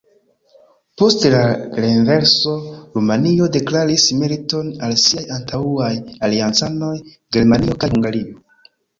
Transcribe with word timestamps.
Post 0.99 1.23
la 1.31 1.41
renverso 1.83 2.53
Rumanio 2.95 3.49
deklaris 3.55 4.05
militon 4.21 4.71
al 4.87 4.95
siaj 5.01 5.25
antaŭaj 5.35 5.91
aliancanoj 6.29 6.89
Germanio 7.37 7.77
kaj 7.85 7.91
Hungario. 7.93 8.33